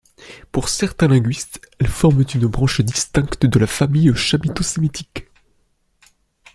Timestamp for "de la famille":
3.45-4.11